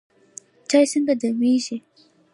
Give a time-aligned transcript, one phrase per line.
[0.69, 1.77] چای څنګه دمیږي؟